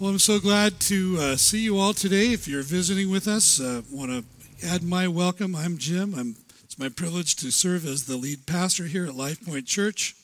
[0.00, 2.32] Well, I'm so glad to uh, see you all today.
[2.32, 5.56] If you're visiting with us, uh, want to add my welcome.
[5.56, 6.14] I'm Jim.
[6.16, 10.14] I'm, it's my privilege to serve as the lead pastor here at Life Point Church.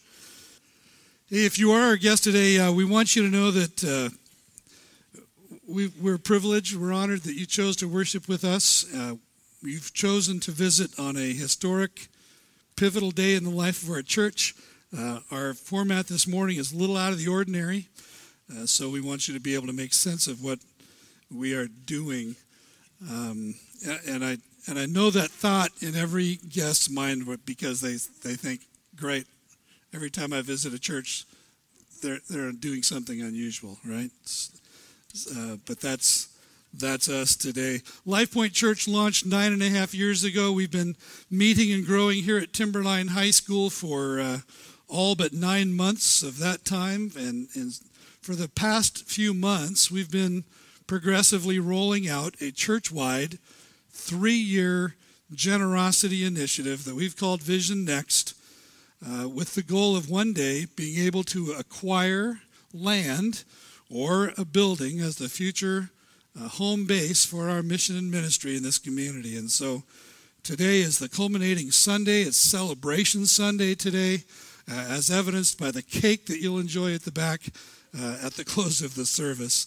[1.28, 5.20] If you are our guest today, uh, we want you to know that uh,
[5.66, 8.86] we, are privileged, we're honored that you chose to worship with us.
[8.94, 9.16] Uh,
[9.60, 12.06] you've chosen to visit on a historic,
[12.76, 14.54] pivotal day in the life of our church.
[14.96, 17.88] Uh, our format this morning is a little out of the ordinary.
[18.50, 20.58] Uh, so we want you to be able to make sense of what
[21.30, 22.36] we are doing.
[23.10, 23.54] Um,
[24.06, 27.96] and I and I know that thought in every guest's mind because they
[28.28, 28.62] they think,
[28.96, 29.26] great,
[29.92, 31.24] every time I visit a church,
[32.02, 34.10] they're they're doing something unusual, right?
[35.36, 36.28] Uh, but that's
[36.72, 37.80] that's us today.
[38.04, 40.52] Life Point Church launched nine and a half years ago.
[40.52, 40.96] We've been
[41.30, 44.38] meeting and growing here at Timberline High School for uh,
[44.88, 47.78] all but nine months of that time, and, and
[48.24, 50.44] for the past few months, we've been
[50.86, 53.36] progressively rolling out a church wide
[53.90, 54.94] three year
[55.34, 58.32] generosity initiative that we've called Vision Next,
[59.06, 62.40] uh, with the goal of one day being able to acquire
[62.72, 63.44] land
[63.90, 65.90] or a building as the future
[66.40, 69.36] uh, home base for our mission and ministry in this community.
[69.36, 69.82] And so
[70.42, 74.24] today is the culminating Sunday, it's Celebration Sunday today,
[74.66, 77.50] uh, as evidenced by the cake that you'll enjoy at the back
[77.98, 79.66] uh, at the close of the service.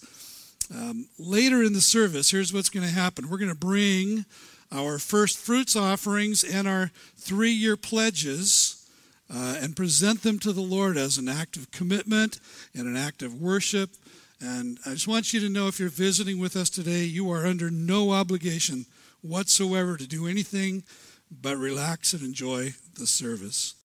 [0.74, 4.26] Um, later in the service, here's what's going to happen we're going to bring
[4.72, 8.90] our first fruits offerings and our three year pledges
[9.34, 12.40] uh, and present them to the Lord as an act of commitment
[12.74, 13.92] and an act of worship.
[14.42, 17.46] And I just want you to know if you're visiting with us today, you are
[17.46, 18.86] under no obligation
[19.22, 20.84] whatsoever to do anything
[21.30, 23.76] but relax and enjoy the service.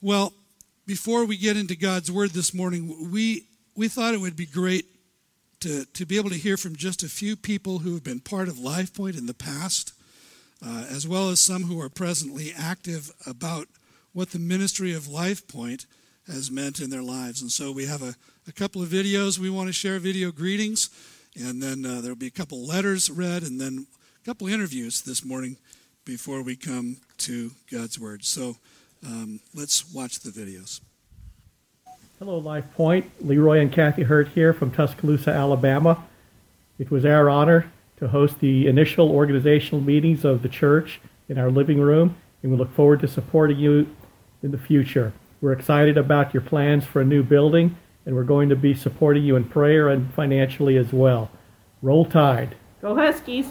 [0.00, 0.32] Well,
[0.86, 3.46] before we get into God's Word this morning, we
[3.80, 4.84] we thought it would be great
[5.60, 8.46] to, to be able to hear from just a few people who have been part
[8.46, 9.94] of LifePoint in the past,
[10.62, 13.68] uh, as well as some who are presently active about
[14.12, 15.86] what the ministry of LifePoint
[16.26, 17.40] has meant in their lives.
[17.40, 20.90] And so we have a, a couple of videos we want to share, video greetings,
[21.34, 23.86] and then uh, there'll be a couple letters read, and then
[24.20, 25.56] a couple interviews this morning
[26.04, 28.26] before we come to God's Word.
[28.26, 28.58] So
[29.06, 30.82] um, let's watch the videos.
[32.20, 33.10] Hello, Life Point.
[33.26, 36.04] Leroy and Kathy Hurt here from Tuscaloosa, Alabama.
[36.78, 41.50] It was our honor to host the initial organizational meetings of the church in our
[41.50, 43.96] living room, and we look forward to supporting you
[44.42, 45.14] in the future.
[45.40, 49.24] We're excited about your plans for a new building, and we're going to be supporting
[49.24, 51.30] you in prayer and financially as well.
[51.80, 52.54] Roll Tide.
[52.82, 53.46] Go Huskies.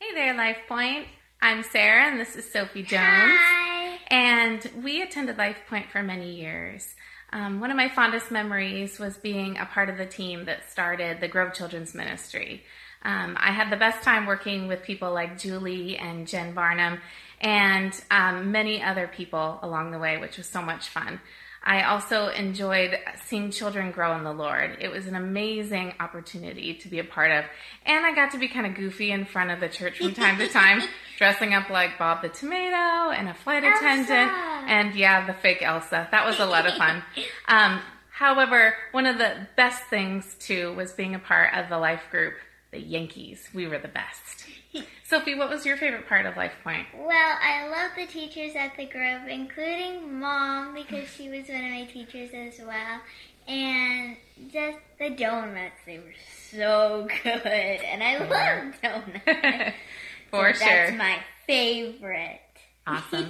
[0.00, 1.06] Hey there, Life Point.
[1.40, 3.00] I'm Sarah, and this is Sophie Jones.
[3.00, 3.98] Hi.
[4.08, 6.94] And we attended Life Point for many years.
[7.32, 11.20] Um, one of my fondest memories was being a part of the team that started
[11.20, 12.62] the Grove Children's Ministry.
[13.04, 17.00] Um, I had the best time working with people like Julie and Jen Barnum
[17.40, 21.20] and um, many other people along the way, which was so much fun.
[21.64, 24.78] I also enjoyed seeing children grow in the Lord.
[24.80, 27.44] It was an amazing opportunity to be a part of.
[27.86, 30.38] And I got to be kind of goofy in front of the church from time
[30.38, 30.82] to time,
[31.18, 33.78] dressing up like Bob the Tomato and a flight Elsa.
[33.78, 34.32] attendant.
[34.68, 36.08] And yeah, the fake Elsa.
[36.10, 37.02] That was a lot of fun.
[37.48, 37.80] Um,
[38.10, 42.34] however, one of the best things too was being a part of the life group,
[42.70, 43.46] the Yankees.
[43.52, 44.46] We were the best.
[45.04, 46.86] Sophie, what was your favorite part of Life Point?
[46.96, 51.70] Well, I love the teachers at the Grove, including Mom because she was one of
[51.70, 53.00] my teachers as well,
[53.46, 54.16] and
[54.52, 55.76] just the donuts.
[55.84, 56.14] They were
[56.50, 59.76] so good, and I love donuts.
[60.30, 60.68] For so sure.
[60.68, 62.40] That's my favorite.
[62.86, 63.28] Awesome.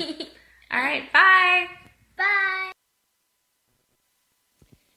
[0.71, 1.67] All right, bye.
[2.17, 2.73] Bye.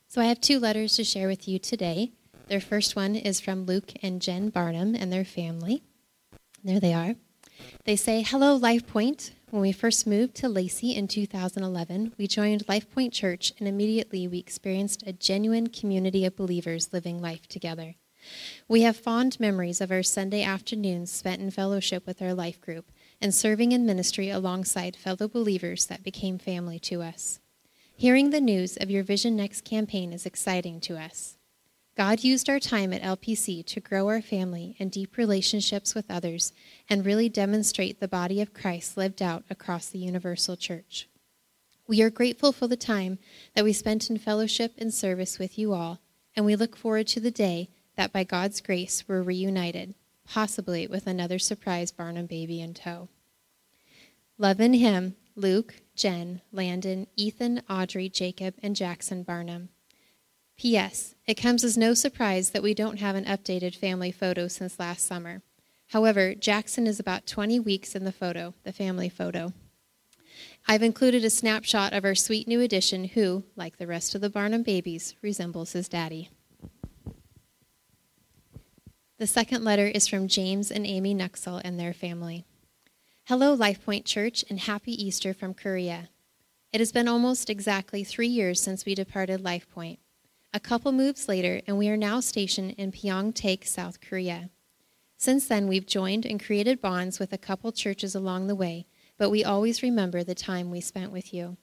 [0.08, 2.12] So I have two letters to share with you today.
[2.48, 5.84] Their first one is from Luke and Jen Barnum and their family.
[6.66, 7.14] There they are.
[7.84, 9.34] They say, Hello, Life Point.
[9.52, 14.28] When we first moved to Lacey in 2011, we joined Life Point Church, and immediately
[14.28, 17.94] we experienced a genuine community of believers living life together.
[18.68, 22.92] We have fond memories of our Sunday afternoons spent in fellowship with our life group
[23.22, 27.40] and serving in ministry alongside fellow believers that became family to us.
[27.96, 31.35] Hearing the news of your Vision Next campaign is exciting to us.
[31.96, 36.52] God used our time at LPC to grow our family and deep relationships with others
[36.90, 41.08] and really demonstrate the body of Christ lived out across the universal church.
[41.88, 43.18] We are grateful for the time
[43.56, 46.02] that we spent in fellowship and service with you all,
[46.36, 49.96] and we look forward to the day that by God's grace we're reunited,
[50.28, 53.08] possibly with another surprise Barnum baby in tow.
[54.38, 59.70] Love in Him, Luke, Jen, Landon, Ethan, Audrey, Jacob, and Jackson Barnum.
[60.58, 61.16] P.S.
[61.28, 65.06] It comes as no surprise that we don't have an updated family photo since last
[65.06, 65.42] summer.
[65.88, 69.54] However, Jackson is about 20 weeks in the photo, the family photo.
[70.68, 74.30] I've included a snapshot of our sweet new addition who, like the rest of the
[74.30, 76.30] Barnum babies, resembles his daddy.
[79.18, 82.46] The second letter is from James and Amy Nuxel and their family.
[83.26, 86.10] Hello, LifePoint Church, and happy Easter from Korea.
[86.74, 89.98] It has been almost exactly three years since we departed LifePoint.
[90.56, 94.50] A couple moves later, and we are now stationed in Pyeongtaek, South Korea.
[95.18, 98.88] Since then, we've joined and created bonds with a couple churches along the way,
[99.18, 101.58] but we always remember the time we spent with you.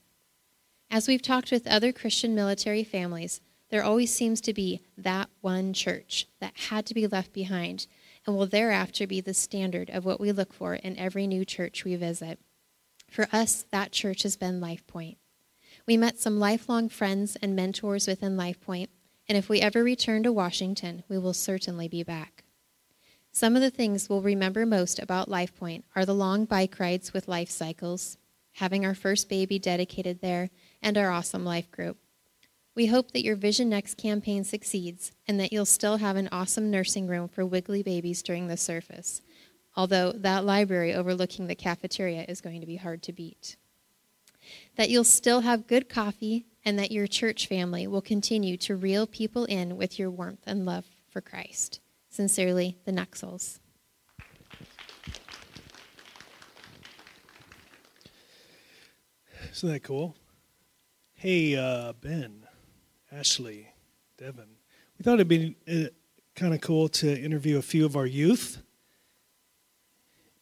[0.90, 3.40] As we've talked with other Christian military families,
[3.70, 7.86] there always seems to be that one church that had to be left behind
[8.26, 11.82] and will thereafter be the standard of what we look for in every new church
[11.82, 12.38] we visit.
[13.10, 15.16] For us, that church has been LifePoint.
[15.84, 18.86] We met some lifelong friends and mentors within LifePoint,
[19.28, 22.44] and if we ever return to Washington, we will certainly be back.
[23.32, 27.26] Some of the things we'll remember most about LifePoint are the long bike rides with
[27.26, 28.16] Life Cycles,
[28.52, 30.50] having our first baby dedicated there,
[30.80, 31.96] and our awesome life group.
[32.74, 36.70] We hope that your Vision Next campaign succeeds and that you'll still have an awesome
[36.70, 39.20] nursing room for wiggly babies during the surface,
[39.76, 43.56] although that library overlooking the cafeteria is going to be hard to beat.
[44.76, 49.06] That you'll still have good coffee and that your church family will continue to reel
[49.06, 51.80] people in with your warmth and love for Christ.
[52.08, 53.58] Sincerely, the Nuxels.
[59.52, 60.16] Isn't that cool?
[61.14, 62.46] Hey, uh, Ben,
[63.10, 63.68] Ashley,
[64.16, 64.48] Devin.
[64.98, 65.88] We thought it'd be uh,
[66.34, 68.62] kind of cool to interview a few of our youth.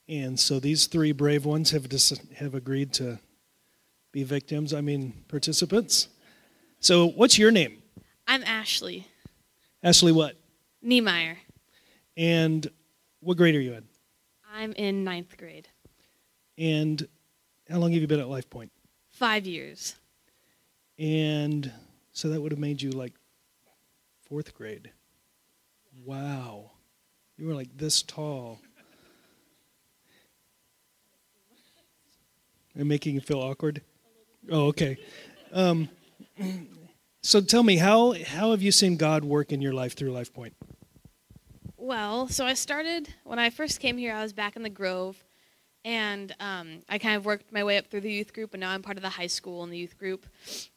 [0.09, 3.19] And so these three brave ones have, dis- have agreed to
[4.13, 6.09] be victims, I mean, participants.
[6.81, 7.83] So, what's your name?
[8.27, 9.07] I'm Ashley
[9.83, 10.37] Ashley, what?
[10.83, 11.39] Niemeyer.
[12.17, 12.69] And
[13.21, 13.85] what grade are you in?
[14.55, 15.69] I'm in ninth grade.
[16.59, 17.07] And
[17.69, 18.71] how long have you been at Life Point?
[19.11, 19.95] Five years.
[20.99, 21.73] And
[22.13, 23.15] so that would have made you like
[24.29, 24.91] fourth grade.
[26.05, 26.73] Wow.
[27.39, 28.61] You were like this tall.
[32.75, 33.83] And making you feel awkward?
[34.51, 34.99] Oh, okay.
[35.53, 35.89] Um,
[37.23, 40.35] so tell me, how, how have you seen God work in your life through Life
[40.35, 40.55] Point?
[41.77, 44.13] Well, so I started when I first came here.
[44.13, 45.23] I was back in the Grove,
[45.85, 48.71] and um, I kind of worked my way up through the youth group, and now
[48.71, 50.27] I'm part of the high school and the youth group.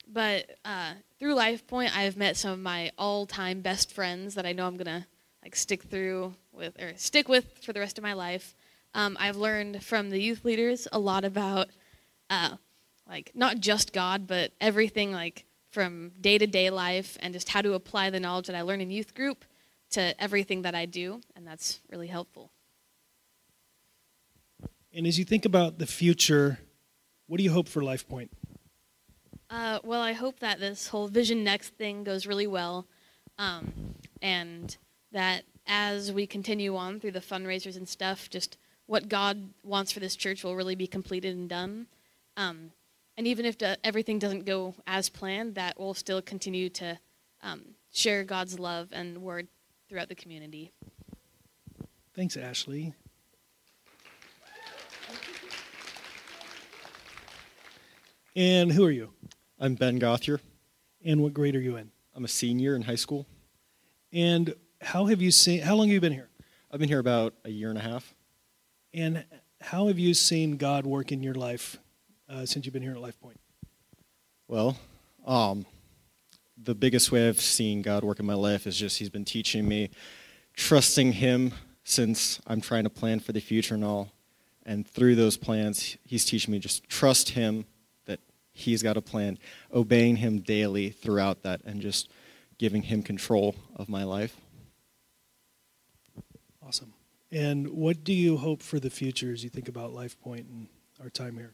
[0.08, 4.54] But uh, through Life Point, I've met some of my all-time best friends that I
[4.54, 5.08] know I'm gonna
[5.44, 8.56] like stick through with or stick with for the rest of my life.
[8.94, 11.70] Um, I've learned from the youth leaders a lot about
[12.30, 12.58] uh,
[13.08, 17.62] like not just God, but everything like from day to day life and just how
[17.62, 19.46] to apply the knowledge that I learn in youth group
[19.92, 22.52] to everything that I do, and that's really helpful.
[24.94, 26.60] And as you think about the future,
[27.28, 28.32] what do you hope for Life Point?
[29.50, 32.88] Uh, well, I hope that this whole Vision Next thing goes really well,
[33.38, 34.76] um, and
[35.12, 40.00] that as we continue on through the fundraisers and stuff, just what God wants for
[40.00, 41.88] this church will really be completed and done.
[42.36, 42.72] Um,
[43.18, 46.98] and even if the, everything doesn't go as planned, that we'll still continue to
[47.42, 47.62] um,
[47.92, 49.48] share God's love and word
[49.88, 50.72] throughout the community.
[52.16, 52.94] Thanks, Ashley.
[58.36, 59.12] And who are you?
[59.60, 60.40] I'm Ben Gothier.
[61.06, 61.92] And what grade are you in?
[62.16, 63.28] I'm a senior in high school.
[64.12, 65.62] And how have you seen?
[65.62, 66.30] How long have you been here?
[66.72, 68.16] I've been here about a year and a half.
[68.94, 69.26] And
[69.62, 71.78] how have you seen God work in your life
[72.34, 73.40] uh, since you've been here at Life Point?
[74.48, 74.78] Well,
[75.26, 75.66] um,
[76.62, 79.68] the biggest way I've seen God work in my life is just He's been teaching
[79.68, 79.90] me
[80.56, 84.12] trusting Him since I'm trying to plan for the future and all.
[84.66, 87.66] And through those plans, He's teaching me just trust Him
[88.06, 88.20] that
[88.52, 89.38] He's got a plan,
[89.74, 92.10] obeying Him daily throughout that, and just
[92.58, 94.38] giving Him control of my life.
[96.66, 96.94] Awesome.
[97.32, 100.68] And what do you hope for the future as you think about Life Point and
[101.02, 101.54] our time here?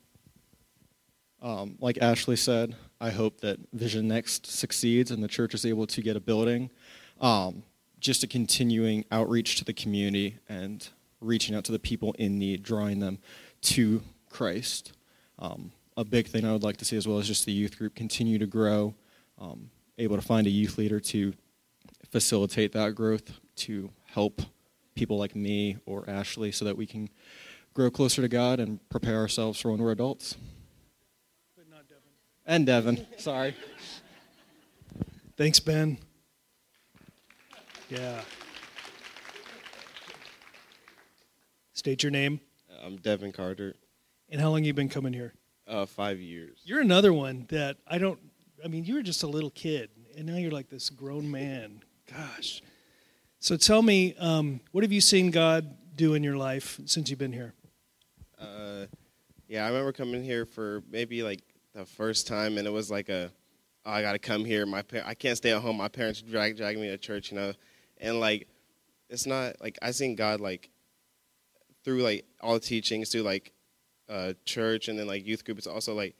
[1.42, 5.88] Um, like Ashley said, I hope that Vision Next succeeds and the church is able
[5.88, 6.70] to get a building.
[7.22, 7.64] Um,
[8.00, 10.88] just a continuing outreach to the community and
[11.22, 13.20] reaching out to the people in need, drawing them
[13.62, 14.94] to Christ.
[15.38, 17.78] Um, a big thing I would like to see as well is just the youth
[17.78, 18.96] group continue to grow,
[19.38, 21.34] um, able to find a youth leader to
[22.10, 24.42] facilitate that growth, to help
[24.96, 27.10] people like me or Ashley so that we can
[27.74, 30.36] grow closer to God and prepare ourselves for when we're adults.
[32.50, 33.54] And Devin, sorry.
[35.38, 36.00] Thanks, Ben.
[37.90, 38.22] Yeah.
[41.74, 42.40] State your name
[42.84, 43.76] I'm Devin Carter.
[44.30, 45.36] and how long you been coming here.
[45.68, 46.58] Uh, five years.
[46.64, 48.18] You're another one that I don't.
[48.66, 51.84] I mean, you were just a little kid, and now you're like this grown man.
[52.12, 52.64] Gosh.
[53.38, 57.20] So tell me, um, what have you seen God do in your life since you've
[57.20, 57.54] been here?
[58.40, 58.88] Uh,
[59.48, 61.42] yeah, I remember coming here for maybe like
[61.74, 63.32] the first time, and it was like a,
[63.86, 64.66] oh, I got to come here.
[64.66, 65.78] My par- I can't stay at home.
[65.78, 67.54] My parents drag drag me to church, you know,
[67.98, 68.48] and like,
[69.10, 70.70] it's not like I seen God like
[71.84, 73.54] through like all the teachings through like
[74.08, 75.58] uh, church and then like youth group.
[75.58, 76.16] It's also like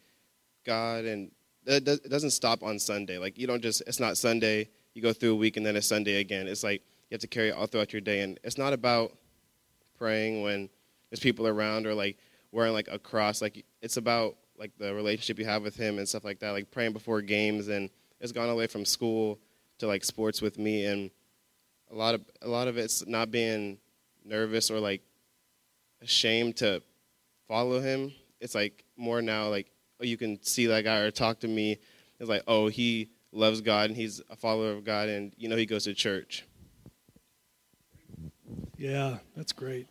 [0.66, 1.32] God and
[1.66, 3.18] it doesn't stop on Sunday.
[3.18, 4.70] Like you don't just it's not Sunday.
[4.94, 6.48] You go through a week and then it's Sunday again.
[6.48, 9.18] It's like you have to carry it all throughout your day, and it's not about
[9.98, 10.70] praying when
[11.10, 12.18] there's people around or like
[12.52, 13.42] wearing like a cross.
[13.42, 16.52] Like it's about like the relationship you have with Him and stuff like that.
[16.52, 17.90] Like praying before games, and
[18.20, 19.40] it's gone away from school
[19.80, 21.10] to like sports with me, and
[21.90, 23.78] a lot of a lot of it's not being
[24.26, 25.02] nervous or like
[26.02, 26.84] ashamed to
[27.48, 28.12] follow Him.
[28.42, 31.78] It's like more now like oh you can see that guy or talk to me.
[32.20, 35.56] It's like oh he loves God and he's a follower of God, and you know
[35.56, 36.46] he goes to church.
[38.78, 39.88] Yeah, that's great.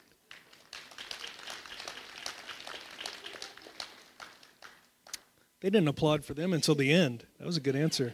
[5.61, 7.27] They didn't applaud for them until the end.
[7.39, 8.13] That was a good answer.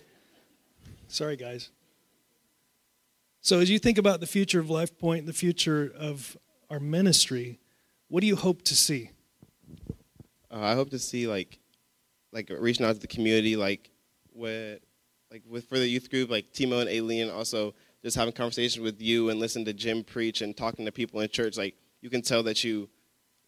[1.08, 1.70] Sorry, guys.
[3.40, 6.36] So, as you think about the future of Life Point, the future of
[6.70, 7.60] our ministry,
[8.08, 9.10] what do you hope to see?
[10.50, 11.58] Uh, I hope to see like,
[12.32, 13.90] like reaching out to the community, like
[14.32, 14.80] with,
[15.30, 19.00] like with for the youth group, like Timo and Aileen, also just having conversations with
[19.02, 21.58] you and listening to Jim preach and talking to people in church.
[21.58, 22.88] Like you can tell that you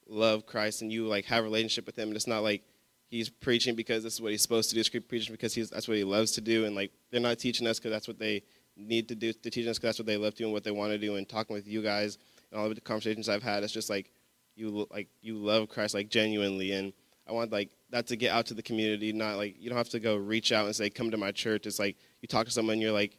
[0.08, 2.08] love Christ and you like have a relationship with Him.
[2.08, 2.62] And it's not like
[3.08, 4.80] he's preaching because this is what he's supposed to do.
[4.80, 6.64] He's preaching because he's that's what he loves to do.
[6.64, 8.42] And like they're not teaching us because that's what they
[8.76, 9.32] need to do.
[9.32, 10.98] To teach us because that's what they love to do and what they want to
[10.98, 11.16] do.
[11.16, 12.18] And talking with you guys
[12.50, 14.10] and all of the conversations I've had, it's just like
[14.56, 16.92] you like you love Christ like genuinely and
[17.28, 19.90] I want like that to get out to the community not like you don't have
[19.90, 22.52] to go reach out and say come to my church it's like you talk to
[22.52, 23.18] someone you're like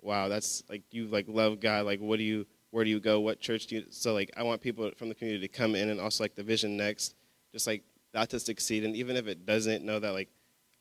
[0.00, 3.20] wow that's like you like love God like what do you where do you go
[3.20, 5.90] what church do you so like I want people from the community to come in
[5.90, 7.14] and also like the vision next
[7.52, 10.28] just like that to succeed and even if it doesn't know that like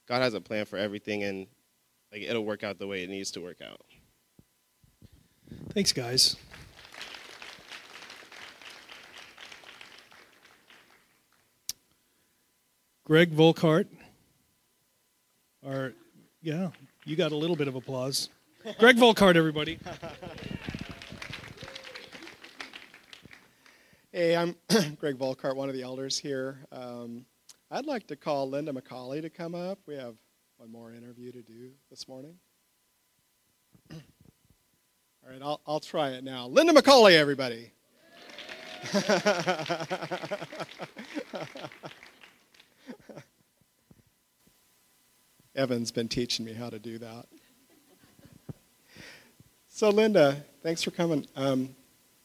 [0.07, 1.47] God has a plan for everything and
[2.11, 3.81] like it'll work out the way it needs to work out
[5.73, 6.35] Thanks, guys.
[13.05, 13.87] Greg Volkart.
[15.65, 15.93] Our,
[16.41, 16.69] yeah,
[17.05, 18.29] you got a little bit of applause.
[18.79, 19.79] Greg Volkart, everybody.
[24.13, 24.57] Hey, I'm
[24.99, 26.67] Greg Volkart, one of the elders here.
[26.73, 27.25] Um,
[27.69, 29.79] I'd like to call Linda McCauley to come up.
[29.85, 30.15] We have
[30.57, 32.35] one more interview to do this morning.
[33.89, 33.99] All
[35.31, 36.47] right, I'll, I'll try it now.
[36.47, 37.71] Linda McCauley, everybody.
[45.55, 47.27] Evan's been teaching me how to do that.
[49.69, 51.25] So, Linda, thanks for coming.
[51.37, 51.73] Um,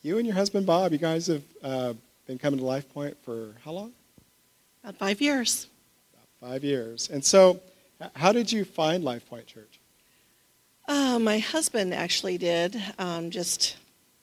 [0.07, 1.93] you and your husband Bob, you guys have uh,
[2.29, 3.93] been coming to Life Point for how long?
[4.85, 5.67] About five years.
[6.13, 7.11] About Five years.
[7.11, 7.61] And so,
[8.15, 9.81] how did you find Life Point Church?
[10.87, 13.79] Uh, my husband actually did, um, just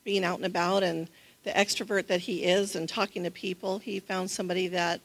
[0.05, 1.09] being out and about and
[1.43, 3.79] the extrovert that he is and talking to people.
[3.79, 5.01] He found somebody that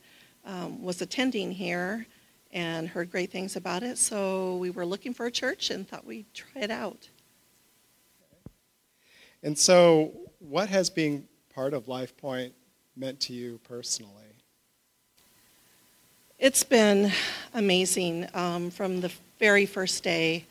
[0.47, 2.07] um, was attending here
[2.53, 3.99] and heard great things about it.
[3.99, 7.09] So we were looking for a church and thought we'd try it out.
[9.43, 12.53] And so, what has being part of Life Point
[12.97, 14.13] meant to you personally?
[16.39, 17.11] It's been
[17.55, 20.47] amazing um, from the very first day,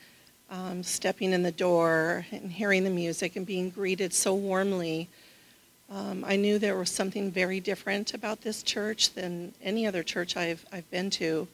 [0.50, 5.08] um, stepping in the door and hearing the music and being greeted so warmly.
[5.90, 10.36] Um, I knew there was something very different about this church than any other church
[10.36, 11.48] I've, I've been to.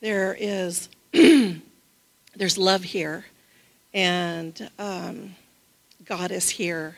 [0.00, 3.26] There is there's love here,
[3.92, 5.34] and um,
[6.06, 6.96] God is here,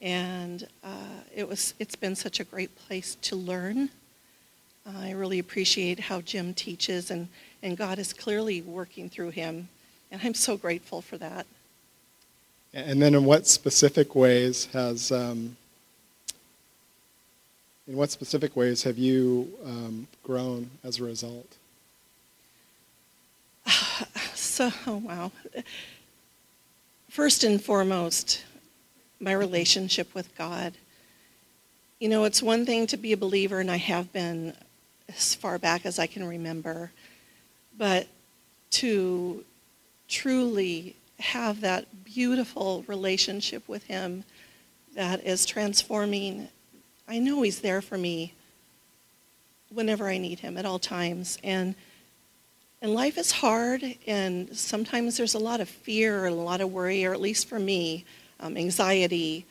[0.00, 3.90] and uh, it was it's been such a great place to learn.
[4.96, 7.28] I really appreciate how Jim teaches, and,
[7.62, 9.68] and God is clearly working through him,
[10.10, 11.46] and I'm so grateful for that.
[12.72, 15.56] And then, in what specific ways has um,
[17.88, 21.56] in what specific ways have you um, grown as a result?
[24.34, 25.30] So, oh, wow.
[27.08, 28.42] First and foremost,
[29.20, 30.74] my relationship with God.
[31.98, 34.54] You know, it's one thing to be a believer, and I have been
[35.08, 36.92] as far back as I can remember,
[37.76, 38.06] but
[38.70, 39.44] to
[40.08, 44.24] truly have that beautiful relationship with Him
[44.94, 46.48] that is transforming.
[47.08, 48.34] I know He's there for me
[49.70, 51.38] whenever I need Him at all times.
[51.42, 51.74] And,
[52.80, 56.72] and life is hard, and sometimes there's a lot of fear and a lot of
[56.72, 58.04] worry, or at least for me,
[58.40, 59.46] um, anxiety.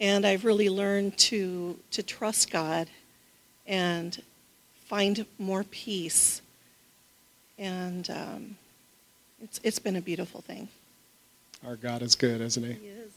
[0.00, 2.88] And I've really learned to, to trust God
[3.66, 4.20] and
[4.86, 6.40] find more peace.
[7.58, 8.56] And um,
[9.42, 10.68] it's, it's been a beautiful thing.
[11.66, 12.72] Our God is good, isn't He?
[12.72, 13.12] He is.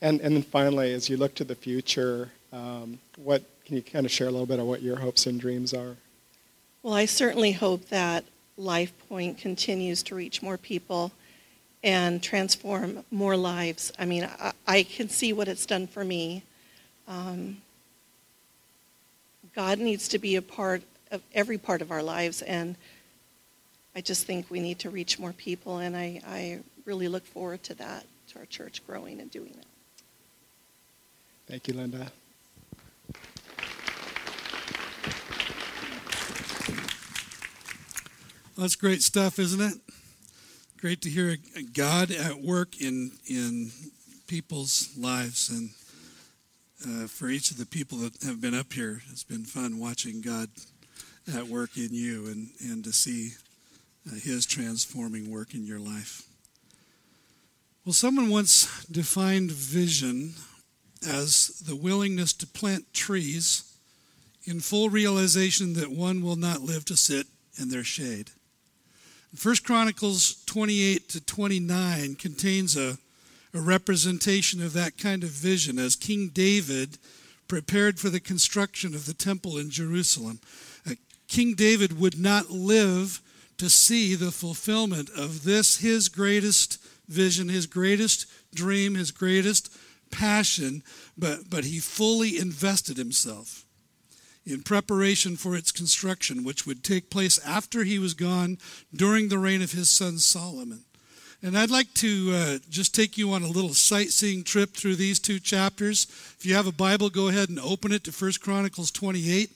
[0.00, 4.06] And, and then finally, as you look to the future, um, what can you kind
[4.06, 5.96] of share a little bit of what your hopes and dreams are?
[6.82, 8.24] Well, I certainly hope that
[8.56, 11.12] Life Point continues to reach more people
[11.84, 13.92] and transform more lives.
[13.98, 16.42] I mean, I, I can see what it's done for me.
[17.06, 17.58] Um,
[19.54, 22.74] God needs to be a part of every part of our lives, and
[23.94, 27.62] I just think we need to reach more people, and I, I really look forward
[27.64, 29.66] to that, to our church growing and doing that.
[31.46, 32.10] Thank you, Linda.
[38.56, 39.74] That's great stuff, isn't it?
[40.84, 41.38] Great to hear
[41.72, 43.70] God at work in in
[44.26, 45.70] people's lives, and
[46.86, 50.20] uh, for each of the people that have been up here, it's been fun watching
[50.20, 50.50] God
[51.34, 53.30] at work in you, and and to see
[54.06, 56.24] uh, His transforming work in your life.
[57.86, 60.34] Well, someone once defined vision
[61.08, 63.74] as the willingness to plant trees
[64.44, 67.26] in full realization that one will not live to sit
[67.58, 68.32] in their shade.
[69.34, 72.98] First Chronicles 28 to 29 contains a,
[73.52, 76.98] a representation of that kind of vision as King David
[77.48, 80.38] prepared for the construction of the temple in Jerusalem.
[80.88, 80.94] Uh,
[81.26, 83.20] King David would not live
[83.58, 89.76] to see the fulfillment of this, his greatest vision, his greatest dream, his greatest
[90.12, 90.82] passion,
[91.18, 93.63] but, but he fully invested himself
[94.46, 98.58] in preparation for its construction, which would take place after he was gone
[98.94, 100.84] during the reign of his son Solomon.
[101.42, 105.18] And I'd like to uh, just take you on a little sightseeing trip through these
[105.18, 106.06] two chapters.
[106.38, 109.50] If you have a Bible, go ahead and open it to 1 Chronicles 28,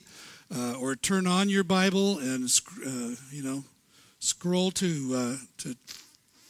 [0.55, 2.47] uh, or turn on your Bible and
[2.85, 3.63] uh, you know
[4.19, 5.75] scroll to uh, to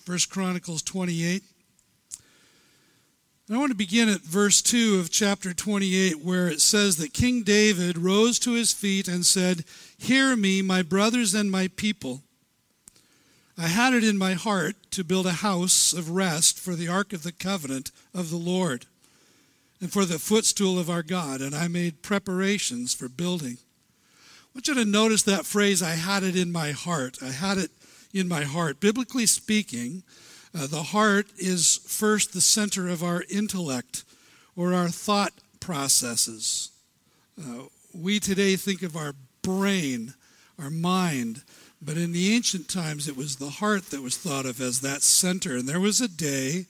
[0.05, 1.43] 1 Chronicles 28.
[3.51, 7.41] I want to begin at verse 2 of chapter 28, where it says that King
[7.41, 9.65] David rose to his feet and said,
[9.97, 12.21] Hear me, my brothers and my people.
[13.57, 17.11] I had it in my heart to build a house of rest for the ark
[17.11, 18.85] of the covenant of the Lord
[19.81, 23.57] and for the footstool of our God, and I made preparations for building.
[23.57, 27.17] I want you to notice that phrase, I had it in my heart.
[27.19, 27.71] I had it
[28.13, 28.79] in my heart.
[28.79, 30.03] Biblically speaking,
[30.57, 34.03] uh, the heart is first the center of our intellect
[34.55, 36.71] or our thought processes.
[37.39, 40.13] Uh, we today think of our brain,
[40.57, 41.43] our mind,
[41.81, 45.01] but in the ancient times it was the heart that was thought of as that
[45.01, 45.55] center.
[45.55, 46.65] And there was a day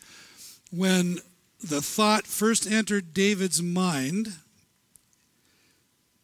[0.71, 1.19] when
[1.61, 4.33] the thought first entered David's mind,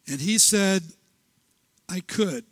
[0.08, 0.82] and he said,
[1.88, 2.44] I could.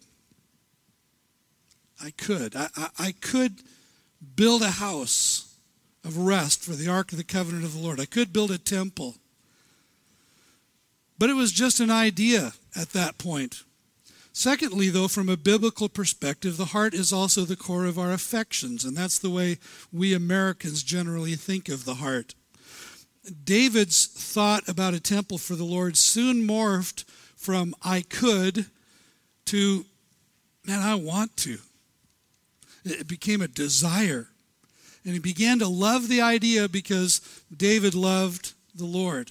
[2.02, 2.56] I could.
[2.56, 3.62] I, I, I could
[4.36, 5.56] build a house
[6.04, 8.00] of rest for the Ark of the Covenant of the Lord.
[8.00, 9.16] I could build a temple.
[11.18, 13.62] But it was just an idea at that point.
[14.32, 18.84] Secondly, though, from a biblical perspective, the heart is also the core of our affections,
[18.84, 19.58] and that's the way
[19.92, 22.34] we Americans generally think of the heart.
[23.44, 27.04] David's thought about a temple for the Lord soon morphed
[27.36, 28.66] from I could
[29.46, 29.86] to,
[30.66, 31.58] man, I want to.
[32.84, 34.28] It became a desire.
[35.04, 37.20] And he began to love the idea because
[37.54, 39.30] David loved the Lord.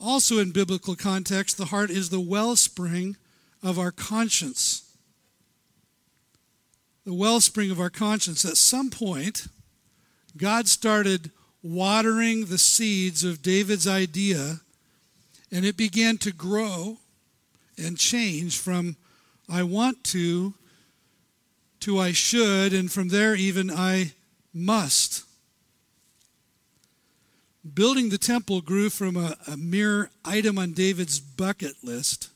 [0.00, 3.16] Also, in biblical context, the heart is the wellspring
[3.62, 4.96] of our conscience.
[7.04, 8.44] The wellspring of our conscience.
[8.44, 9.46] At some point,
[10.36, 11.30] God started
[11.62, 14.60] watering the seeds of David's idea,
[15.50, 16.98] and it began to grow
[17.78, 18.96] and change from
[19.48, 20.54] I want to
[21.86, 24.10] to I should, and from there even I
[24.52, 25.22] must.
[27.74, 32.30] Building the temple grew from a, a mere item on David's bucket list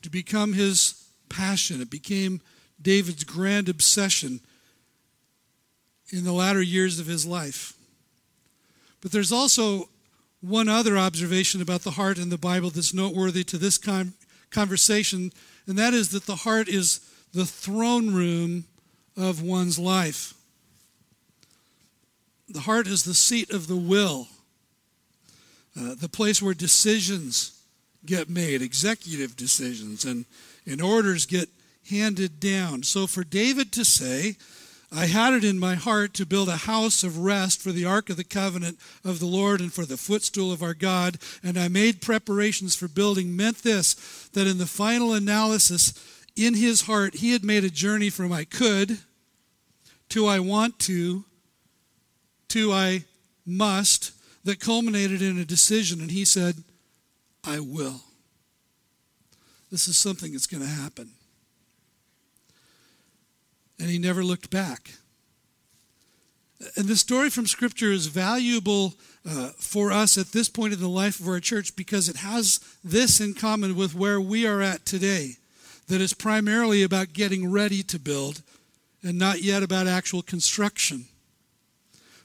[0.00, 1.82] to become his passion.
[1.82, 2.40] It became
[2.80, 4.40] David's grand obsession
[6.08, 7.74] in the latter years of his life.
[9.02, 9.90] But there's also
[10.40, 14.14] one other observation about the heart in the Bible that's noteworthy to this con-
[14.50, 15.30] conversation,
[15.66, 17.00] and that is that the heart is
[17.32, 18.64] the throne room
[19.16, 20.34] of one's life.
[22.48, 24.26] the heart is the seat of the will,
[25.78, 27.62] uh, the place where decisions
[28.04, 30.24] get made, executive decisions, and,
[30.66, 31.48] and orders get
[31.88, 32.82] handed down.
[32.82, 34.36] So for David to say,
[34.92, 38.10] I had it in my heart to build a house of rest for the ark
[38.10, 41.68] of the covenant of the Lord and for the footstool of our God, and I
[41.68, 43.94] made preparations for building, meant this
[44.32, 45.92] that in the final analysis,
[46.36, 48.98] in his heart, he had made a journey from I could
[50.10, 51.24] to I want to
[52.48, 53.04] to I
[53.46, 54.12] must
[54.44, 56.64] that culminated in a decision, and he said,
[57.44, 58.00] I will.
[59.70, 61.10] This is something that's going to happen
[63.80, 64.90] and he never looked back.
[66.76, 68.94] And the story from Scripture is valuable
[69.28, 72.60] uh, for us at this point in the life of our church because it has
[72.84, 75.36] this in common with where we are at today
[75.90, 78.42] that is primarily about getting ready to build
[79.02, 81.06] and not yet about actual construction.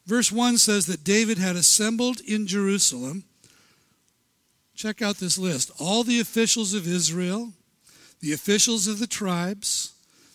[0.05, 3.23] Verse 1 says that David had assembled in Jerusalem.
[4.75, 7.53] Check out this list all the officials of Israel,
[8.19, 9.93] the officials of the tribes,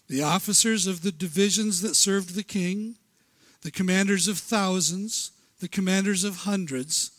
[0.08, 2.96] the officers of the divisions that served the king,
[3.62, 7.12] the commanders of thousands, the commanders of hundreds,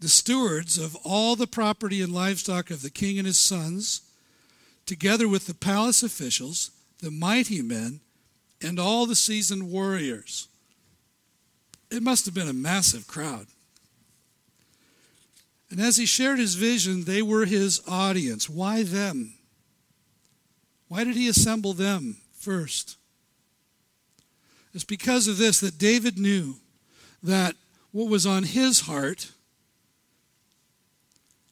[0.00, 4.00] the stewards of all the property and livestock of the king and his sons,
[4.86, 6.70] together with the palace officials,
[7.00, 8.00] the mighty men,
[8.62, 10.48] and all the seasoned warriors.
[11.90, 13.46] It must have been a massive crowd.
[15.70, 18.48] And as he shared his vision, they were his audience.
[18.48, 19.34] Why them?
[20.88, 22.18] Why did he assemble them?
[22.44, 22.98] first.
[24.74, 26.56] It's because of this that David knew
[27.22, 27.54] that
[27.90, 29.30] what was on his heart,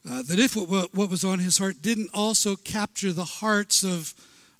[0.08, 4.14] uh, that if what, what was on his heart didn't also capture the hearts of,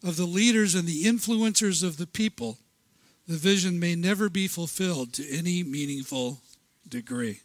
[0.04, 2.58] of the leaders and the influencers of the people,
[3.26, 6.40] the vision may never be fulfilled to any meaningful
[6.88, 7.40] degree.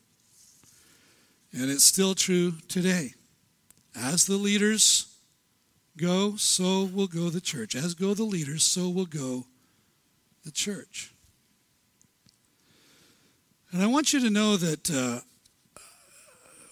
[1.54, 3.14] And it's still true today.
[3.96, 5.16] As the leaders
[5.98, 7.76] go, so will go the church.
[7.76, 9.46] As go the leaders, so will go
[10.46, 11.14] the church.
[13.72, 15.22] And I want you to know that uh,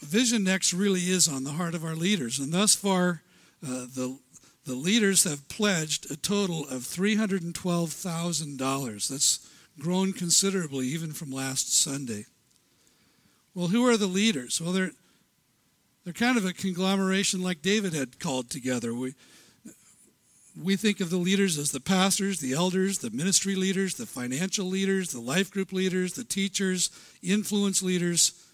[0.05, 2.39] Vision Next really is on the heart of our leaders.
[2.39, 3.21] And thus far,
[3.65, 4.17] uh, the,
[4.65, 9.07] the leaders have pledged a total of $312,000.
[9.07, 12.25] That's grown considerably even from last Sunday.
[13.53, 14.59] Well, who are the leaders?
[14.61, 14.91] Well, they're
[16.05, 18.93] they're kind of a conglomeration like David had called together.
[18.93, 19.15] We,
[20.55, 24.67] we think of the leaders as the pastors, the elders, the ministry leaders, the financial
[24.67, 26.91] leaders, the life group leaders, the teachers,
[27.23, 28.44] influence leaders.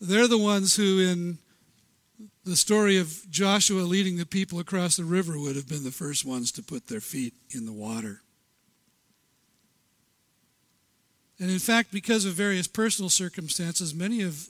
[0.00, 1.38] They're the ones who, in
[2.44, 6.24] the story of Joshua leading the people across the river, would have been the first
[6.24, 8.22] ones to put their feet in the water.
[11.38, 14.46] And in fact, because of various personal circumstances, many of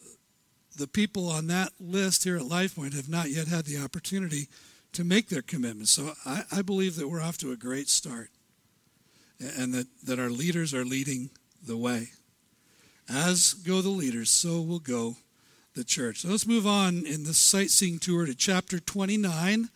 [0.76, 4.48] the people on that list here at LifePoint have not yet had the opportunity
[4.92, 5.88] to make their commitment.
[5.88, 8.30] So I, I, believe that we're off to a great start
[9.38, 11.30] and that, that our leaders are leading
[11.64, 12.08] the way.
[13.08, 15.16] As go the leaders, so will go
[15.74, 16.20] the church.
[16.20, 19.68] So let's move on in the sightseeing tour to chapter 29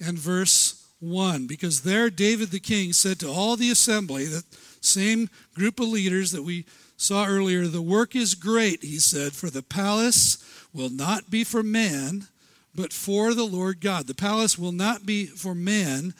[0.00, 4.44] and verse 1, because there David the king said to all the assembly that
[4.80, 6.64] same group of leaders that we
[6.96, 7.66] saw earlier.
[7.66, 10.38] The work is great, he said, for the palace
[10.72, 12.28] will not be for man,
[12.74, 14.06] but for the Lord God.
[14.06, 16.14] The palace will not be for man,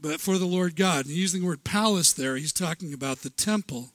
[0.00, 1.06] but for the Lord God.
[1.06, 3.90] And using the word palace there, he's talking about the temple.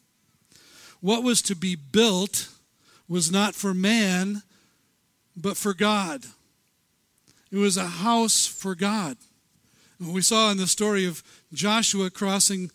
[1.00, 2.50] What was to be built
[3.08, 4.44] was not for man,
[5.36, 6.26] but for God.
[7.52, 9.18] It was a house for God.
[10.00, 12.72] And we saw in the story of Joshua crossing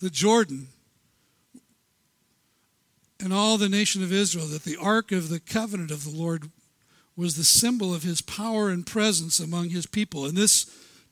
[0.00, 0.68] the Jordan
[3.22, 6.50] and all the nation of Israel that the ark of the covenant of the Lord
[7.16, 10.24] was the symbol of his power and presence among his people.
[10.24, 10.66] And this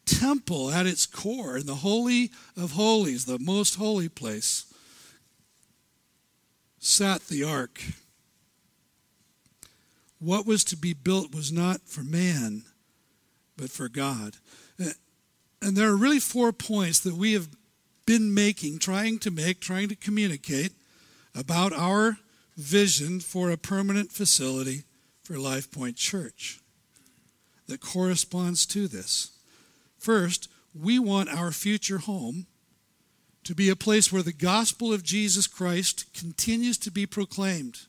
[0.07, 4.73] temple at its core, in the Holy of Holies, the most holy place,
[6.79, 7.83] sat the ark.
[10.21, 12.65] What was to be built was not for man,
[13.57, 14.37] but for God.
[15.61, 17.49] And there are really four points that we have
[18.07, 20.73] been making, trying to make, trying to communicate
[21.35, 22.19] about our
[22.57, 24.85] vision for a permanent facility
[25.23, 26.61] for Life Point Church
[27.67, 29.31] that corresponds to this.
[29.99, 32.47] First, we want our future home
[33.45, 37.81] to be a place where the gospel of Jesus Christ continues to be proclaimed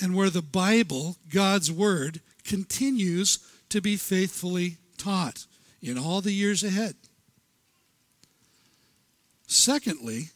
[0.00, 5.46] and where the Bible, God's Word, continues to be faithfully taught
[5.82, 6.94] in all the years ahead.
[9.46, 10.30] Secondly,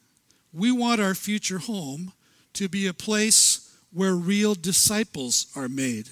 [0.52, 2.12] we want our future home
[2.54, 6.08] to be a place where real disciples are made.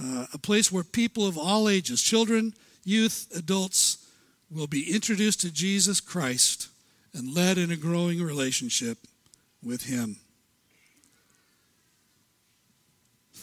[0.00, 4.06] Uh, a place where people of all ages, children, youth, adults,
[4.50, 6.68] will be introduced to Jesus Christ
[7.12, 8.98] and led in a growing relationship
[9.62, 10.16] with Him.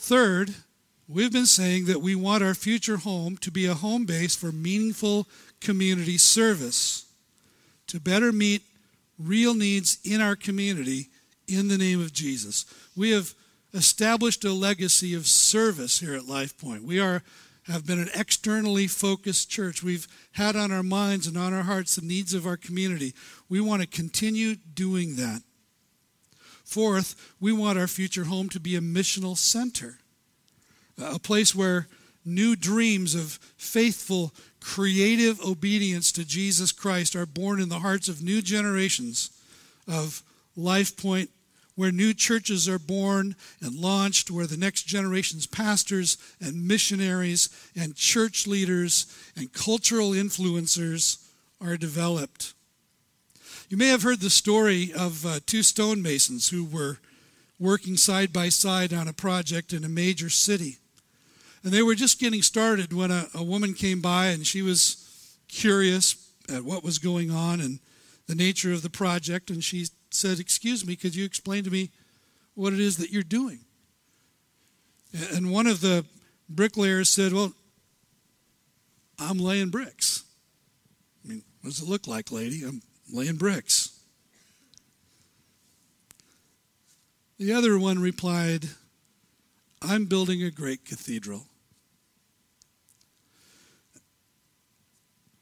[0.07, 0.55] Third,
[1.09, 4.53] we've been saying that we want our future home to be a home base for
[4.53, 5.27] meaningful
[5.59, 7.07] community service
[7.87, 8.61] to better meet
[9.19, 11.09] real needs in our community
[11.45, 12.63] in the name of Jesus.
[12.95, 13.35] We have
[13.73, 16.83] established a legacy of service here at LifePoint.
[16.83, 17.21] We are
[17.65, 19.83] have been an externally focused church.
[19.83, 23.13] We've had on our minds and on our hearts the needs of our community.
[23.49, 25.41] We want to continue doing that.
[26.67, 29.99] Fourth, we want our future home to be a missional center,
[31.01, 31.87] a place where
[32.25, 38.21] new dreams of faithful, creative obedience to Jesus Christ are born in the hearts of
[38.21, 39.31] new generations
[39.87, 40.21] of
[40.57, 41.29] LifePoint
[41.75, 47.95] where new churches are born and launched, where the next generation's pastors and missionaries and
[47.95, 49.05] church leaders
[49.37, 51.25] and cultural influencers
[51.61, 52.53] are developed.
[53.69, 56.99] You may have heard the story of uh, two stonemasons who were
[57.59, 60.77] working side by side on a project in a major city.
[61.63, 65.37] And they were just getting started when a, a woman came by and she was
[65.49, 67.79] curious at what was going on and
[68.27, 69.49] the nature of the project.
[69.49, 71.89] And she said, Excuse me, could you explain to me
[72.55, 73.59] what it is that you're doing?
[75.33, 76.05] And one of the
[76.47, 77.51] bricklayers said, Well,
[79.19, 80.23] I'm laying bricks.
[81.25, 82.63] I mean, what does it look like, lady?
[82.63, 83.99] I'm laying bricks.
[87.37, 88.65] The other one replied,
[89.81, 91.45] I'm building a great cathedral.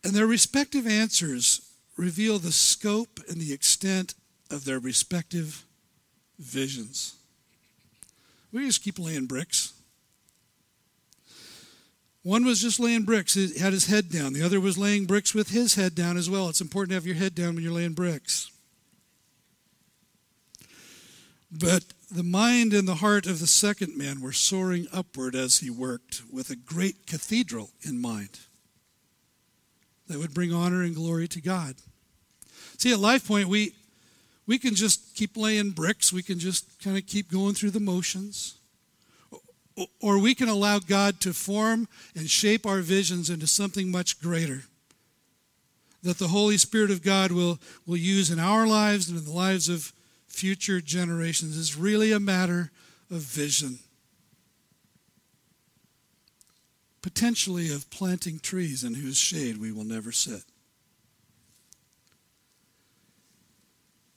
[0.04, 4.13] And their respective answers reveal the scope and the extent
[4.51, 5.63] of their respective
[6.38, 7.15] visions.
[8.51, 9.73] We just keep laying bricks.
[12.25, 14.33] One was just laying bricks, he had his head down.
[14.33, 16.49] The other was laying bricks with his head down as well.
[16.49, 18.49] It's important to have your head down when you're laying bricks.
[21.51, 25.69] But the mind and the heart of the second man were soaring upward as he
[25.69, 28.39] worked, with a great cathedral in mind
[30.07, 31.75] that would bring honor and glory to God.
[32.79, 33.75] See, at LifePoint, we,
[34.47, 36.11] we can just keep laying bricks.
[36.11, 38.55] We can just kind of keep going through the motions.
[39.99, 44.63] Or we can allow God to form and shape our visions into something much greater
[46.05, 49.31] that the Holy Spirit of God will, will use in our lives and in the
[49.31, 49.91] lives of
[50.27, 51.57] future generations.
[51.57, 52.71] is really a matter
[53.09, 53.79] of vision.
[57.01, 60.43] Potentially of planting trees in whose shade we will never sit.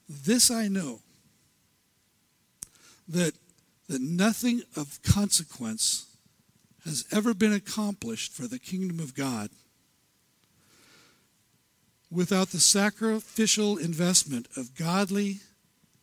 [0.09, 1.01] This I know
[3.09, 3.33] that,
[3.89, 6.07] that nothing of consequence
[6.85, 9.51] has ever been accomplished for the kingdom of God
[12.11, 15.41] without the sacrificial investment of godly,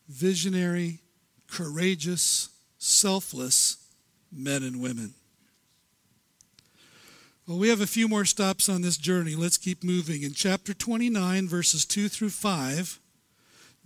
[0.08, 1.00] visionary,
[1.48, 3.78] courageous, selfless
[4.32, 5.14] men and women.
[7.48, 9.36] Well, we have a few more stops on this journey.
[9.36, 10.24] Let's keep moving.
[10.24, 13.00] In chapter 29, verses 2 through 5,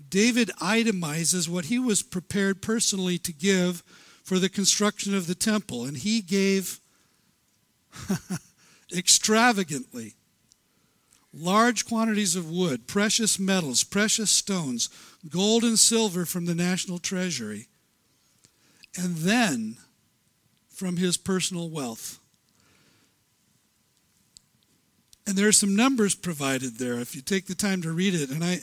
[0.07, 3.83] David itemizes what he was prepared personally to give
[4.23, 6.79] for the construction of the temple, and he gave
[8.95, 10.15] extravagantly
[11.33, 14.89] large quantities of wood, precious metals, precious stones,
[15.29, 17.67] gold and silver from the national treasury,
[18.97, 19.77] and then
[20.69, 22.19] from his personal wealth.
[25.27, 28.31] And there are some numbers provided there if you take the time to read it.
[28.31, 28.61] And I,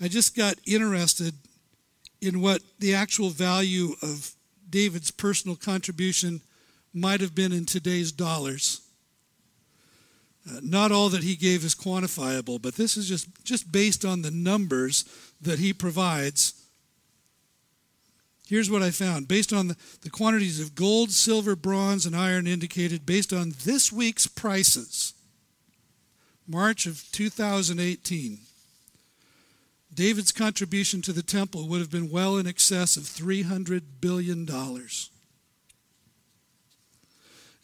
[0.00, 1.34] I just got interested
[2.20, 4.32] in what the actual value of
[4.68, 6.40] David's personal contribution
[6.92, 8.80] might have been in today's dollars.
[10.48, 14.22] Uh, not all that he gave is quantifiable, but this is just, just based on
[14.22, 15.04] the numbers
[15.40, 16.54] that he provides.
[18.46, 19.26] Here's what I found.
[19.26, 23.92] Based on the, the quantities of gold, silver, bronze, and iron indicated, based on this
[23.92, 25.14] week's prices,
[26.46, 28.38] March of 2018,
[29.96, 34.46] David's contribution to the temple would have been well in excess of $300 billion.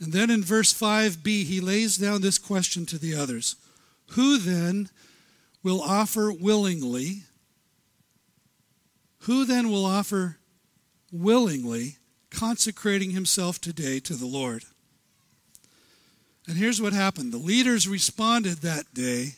[0.01, 3.57] And then in verse 5b, he lays down this question to the others
[4.13, 4.89] Who then
[5.63, 7.25] will offer willingly?
[9.21, 10.39] Who then will offer
[11.13, 11.99] willingly,
[12.31, 14.65] consecrating himself today to the Lord?
[16.49, 19.35] And here's what happened the leaders responded that day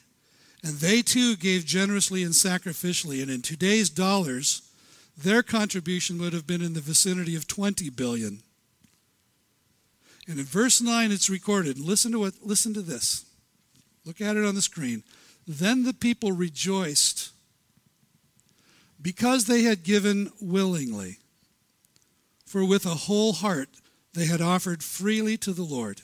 [0.64, 3.20] And they too gave generously and sacrificially.
[3.20, 4.62] And in today's dollars,
[5.16, 8.40] their contribution would have been in the vicinity of 20 billion.
[10.26, 11.78] And in verse 9 it's recorded.
[11.78, 13.26] Listen to what listen to this.
[14.06, 15.02] Look at it on the screen.
[15.46, 17.32] Then the people rejoiced
[19.00, 21.18] because they had given willingly.
[22.46, 23.68] For with a whole heart
[24.14, 26.00] they had offered freely to the Lord.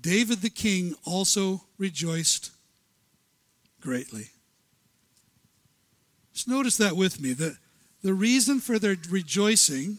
[0.00, 2.53] David the king also rejoiced
[3.84, 4.30] greatly.
[6.32, 7.34] Just notice that with me.
[7.34, 7.58] The,
[8.02, 9.98] the reason for their rejoicing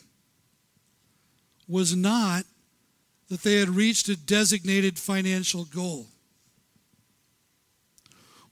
[1.67, 2.45] was not
[3.29, 6.07] that they had reached a designated financial goal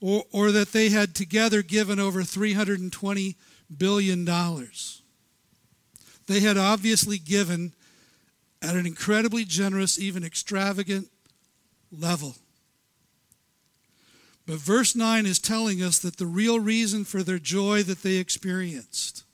[0.00, 3.34] or, or that they had together given over $320
[3.76, 4.24] billion.
[6.26, 7.74] They had obviously given
[8.62, 11.08] at an incredibly generous, even extravagant
[11.92, 12.36] level.
[14.46, 18.16] But verse 9 is telling us that the real reason for their joy that they
[18.16, 19.24] experienced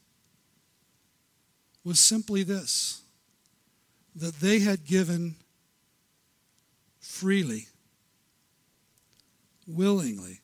[1.84, 3.02] was simply this
[4.14, 5.36] that they had given
[6.98, 7.68] freely,
[9.66, 10.40] willingly,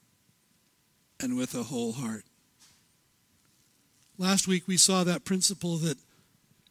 [1.19, 2.25] and with a whole heart.
[4.19, 5.99] Last week we saw that principle that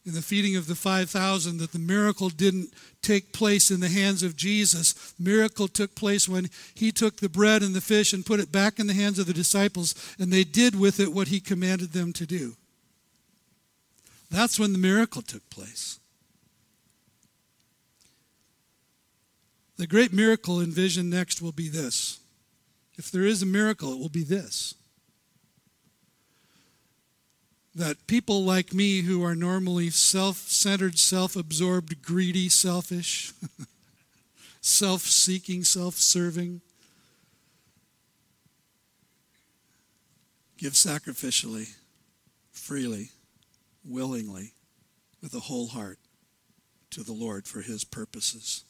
[0.06, 4.22] in the feeding of the 5,000 that the miracle didn't take place in the hands
[4.22, 5.14] of Jesus.
[5.18, 8.78] Miracle took place when he took the bread and the fish and put it back
[8.78, 12.12] in the hands of the disciples, and they did with it what he commanded them
[12.12, 12.54] to do.
[14.30, 15.98] That's when the miracle took place.
[19.76, 22.20] The great miracle in Vision Next will be this.
[22.96, 24.74] If there is a miracle, it will be this
[27.76, 33.32] that people like me who are normally self centered, self absorbed, greedy, selfish,
[34.62, 36.62] self seeking, self serving,
[40.56, 41.74] give sacrificially,
[42.50, 43.10] freely,
[43.84, 44.54] willingly,
[45.22, 45.98] with a whole heart
[46.90, 48.64] to the Lord for his purposes.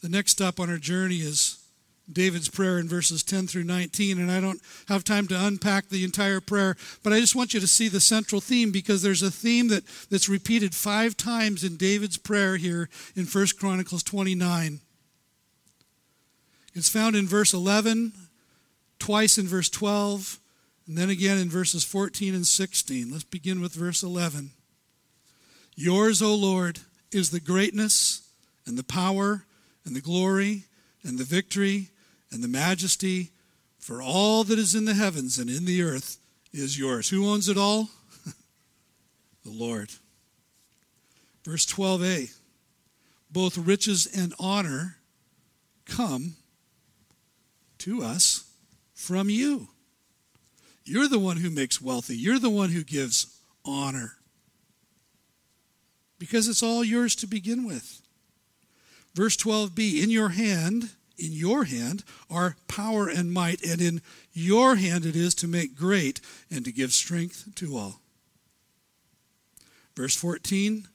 [0.00, 1.61] The next stop on our journey is
[2.10, 6.04] David's prayer in verses 10 through 19, and I don't have time to unpack the
[6.04, 9.30] entire prayer, but I just want you to see the central theme because there's a
[9.30, 14.80] theme that, that's repeated five times in David's prayer here in 1 Chronicles 29.
[16.74, 18.12] It's found in verse 11,
[18.98, 20.40] twice in verse 12,
[20.88, 23.12] and then again in verses 14 and 16.
[23.12, 24.50] Let's begin with verse 11.
[25.76, 26.80] Yours, O Lord,
[27.12, 28.28] is the greatness
[28.66, 29.44] and the power
[29.84, 30.64] and the glory
[31.04, 31.90] and the victory
[32.32, 33.30] and the majesty,
[33.78, 36.18] for all that is in the heavens and in the earth
[36.52, 37.10] is yours.
[37.10, 37.90] Who owns it all?
[39.44, 39.90] the Lord.
[41.44, 42.32] Verse 12a
[43.30, 44.96] Both riches and honor
[45.84, 46.36] come
[47.78, 48.48] to us
[48.94, 49.68] from you.
[50.84, 54.14] You're the one who makes wealthy, you're the one who gives honor.
[56.18, 58.00] Because it's all yours to begin with.
[59.14, 64.76] Verse 12b In your hand, in your hand are power and might, and in your
[64.76, 66.20] hand it is to make great
[66.50, 68.00] and to give strength to all.
[69.96, 70.88] Verse 14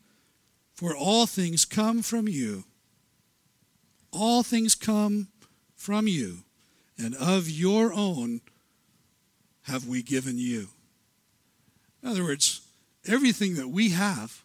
[0.73, 2.63] For all things come from you.
[4.11, 5.27] All things come
[5.75, 6.39] from you,
[6.97, 8.41] and of your own
[9.63, 10.69] have we given you.
[12.01, 12.61] In other words,
[13.05, 14.43] everything that we have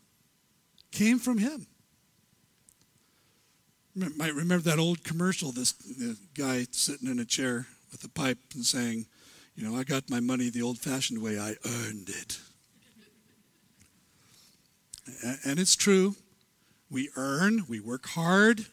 [0.91, 1.67] came from Him
[3.95, 5.73] might remember that old commercial this
[6.35, 9.07] guy sitting in a chair with a pipe and saying,
[9.55, 12.39] You know, I got my money the old fashioned way, I earned it.
[15.45, 16.17] And it's true.
[16.91, 18.67] We earn, we work hard,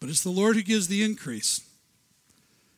[0.00, 1.60] but it's the Lord who gives the increase.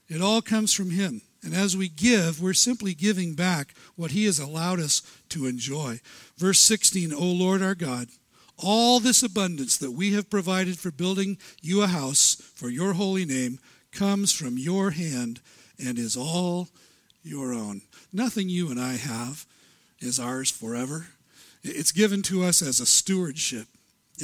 [0.08, 1.22] It all comes from Him.
[1.42, 6.00] And as we give, we're simply giving back what He has allowed us to enjoy.
[6.36, 8.08] Verse 16, O Lord our God,
[8.62, 13.24] all this abundance that we have provided for building you a house for your holy
[13.24, 13.58] name
[13.92, 15.40] comes from your hand
[15.78, 16.68] and is all
[17.22, 17.82] your own.
[18.12, 19.46] Nothing you and I have
[20.00, 21.06] is ours forever.
[21.62, 23.66] It's given to us as a stewardship.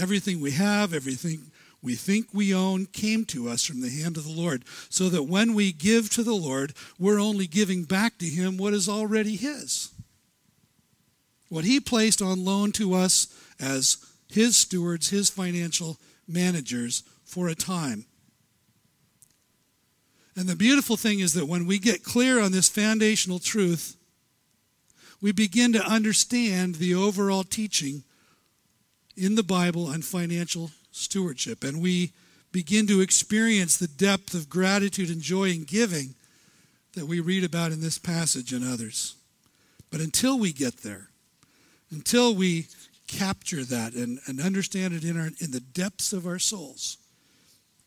[0.01, 1.51] Everything we have, everything
[1.83, 4.65] we think we own, came to us from the hand of the Lord.
[4.89, 8.75] So that when we give to the Lord, we're only giving back to Him what
[8.75, 9.91] is already His.
[11.49, 13.29] What He placed on loan to us
[13.61, 13.99] as
[14.29, 15.99] his stewards, his financial
[16.29, 18.05] managers for a time.
[20.37, 23.97] And the beautiful thing is that when we get clear on this foundational truth,
[25.23, 28.03] we begin to understand the overall teaching
[29.17, 31.65] in the Bible on financial stewardship.
[31.65, 32.13] And we
[32.53, 36.15] begin to experience the depth of gratitude and joy and giving
[36.95, 39.17] that we read about in this passage and others.
[39.91, 41.09] But until we get there,
[41.91, 42.67] until we
[43.07, 46.99] capture that and, and understand it in, our, in the depths of our souls,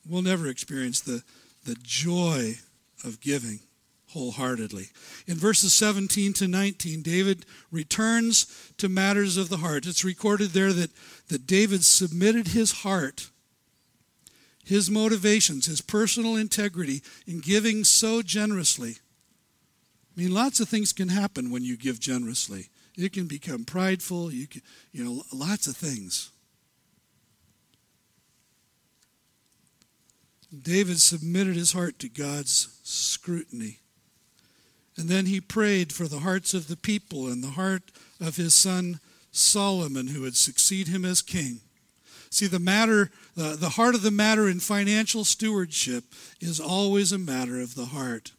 [0.08, 1.24] we'll never experience the,
[1.66, 2.56] the joy
[3.04, 3.60] of giving
[4.10, 4.88] wholeheartedly.
[5.28, 9.86] In verses 17 to 19, David returns to matters of the heart.
[9.86, 10.90] It's recorded there that,
[11.28, 13.30] that David submitted his heart,
[14.66, 18.96] his motivations, his personal integrity in giving so generously.
[20.18, 22.70] I mean, lots of things can happen when you give generously.
[23.00, 26.32] You can become prideful, you can, you know, lots of things.
[30.62, 33.80] David submitted his heart to God's scrutiny.
[34.98, 37.84] And then he prayed for the hearts of the people and the heart
[38.20, 39.00] of his son
[39.32, 41.62] Solomon, who would succeed him as king.
[42.30, 46.04] See, the matter, uh, the heart of the matter in financial stewardship
[46.42, 48.34] is always a matter of the heart.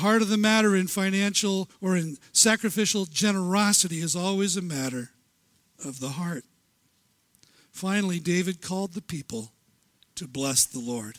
[0.00, 5.10] Heart of the matter in financial or in sacrificial generosity is always a matter
[5.84, 6.44] of the heart.
[7.70, 9.52] Finally, David called the people
[10.16, 11.18] to bless the Lord.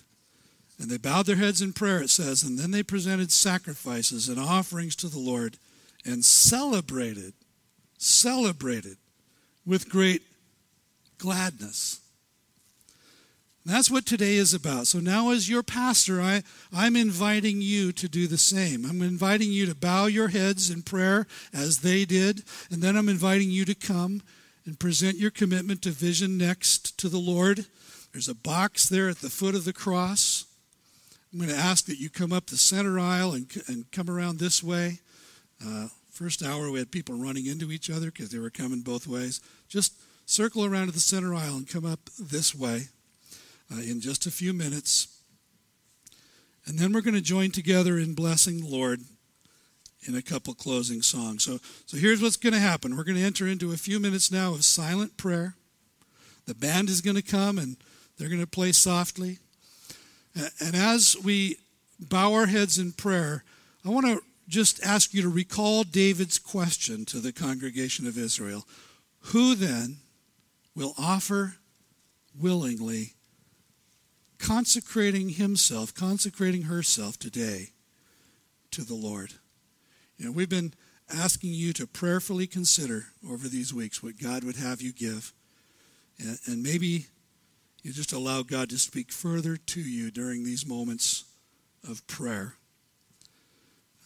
[0.79, 4.39] And they bowed their heads in prayer, it says, and then they presented sacrifices and
[4.39, 5.57] offerings to the Lord
[6.03, 7.33] and celebrated,
[7.97, 8.97] celebrated
[9.65, 10.23] with great
[11.19, 12.00] gladness.
[13.63, 14.87] That's what today is about.
[14.87, 16.41] So now, as your pastor, I,
[16.73, 18.85] I'm inviting you to do the same.
[18.85, 23.09] I'm inviting you to bow your heads in prayer as they did, and then I'm
[23.09, 24.23] inviting you to come
[24.65, 27.65] and present your commitment to Vision Next to the Lord.
[28.13, 30.45] There's a box there at the foot of the cross.
[31.31, 34.39] I'm going to ask that you come up the center aisle and, and come around
[34.39, 34.99] this way.
[35.63, 39.07] Uh, first hour, we had people running into each other because they were coming both
[39.07, 39.39] ways.
[39.69, 39.93] Just
[40.25, 42.87] circle around to the center aisle and come up this way
[43.71, 45.07] uh, in just a few minutes.
[46.65, 49.01] And then we're going to join together in blessing the Lord
[50.07, 51.43] in a couple closing songs.
[51.43, 52.97] So, so here's what's going to happen.
[52.97, 55.55] We're going to enter into a few minutes now of silent prayer.
[56.45, 57.77] The band is going to come and
[58.17, 59.39] they're going to play softly.
[60.35, 61.57] And as we
[61.99, 63.43] bow our heads in prayer,
[63.85, 68.65] I want to just ask you to recall David's question to the congregation of Israel
[69.25, 69.97] Who then
[70.75, 71.55] will offer
[72.39, 73.13] willingly,
[74.41, 77.69] consecrating himself, consecrating herself today
[78.71, 79.33] to the Lord?
[80.17, 80.73] You know, we've been
[81.13, 85.33] asking you to prayerfully consider over these weeks what God would have you give.
[86.19, 87.05] And, and maybe
[87.83, 91.25] you just allow God to speak further to you during these moments
[91.87, 92.55] of prayer.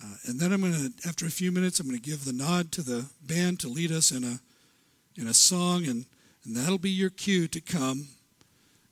[0.03, 2.33] Uh, and then I'm going to, after a few minutes, I'm going to give the
[2.33, 4.39] nod to the band to lead us in a
[5.17, 6.05] in a song, and,
[6.43, 8.09] and that'll be your cue to come.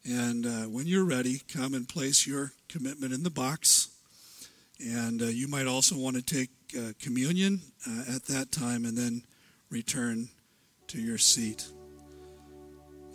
[0.06, 3.89] And uh, when you're ready, come and place your commitment in the box.
[4.80, 8.97] And uh, you might also want to take uh, communion uh, at that time and
[8.97, 9.24] then
[9.70, 10.28] return
[10.88, 11.66] to your seat.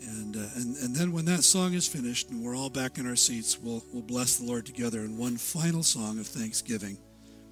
[0.00, 3.06] And, uh, and, and then when that song is finished and we're all back in
[3.06, 6.96] our seats, we'll, we'll bless the Lord together in one final song of thanksgiving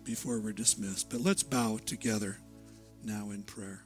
[0.05, 1.11] before we're dismissed.
[1.11, 2.39] But let's bow together
[3.05, 3.86] now in prayer.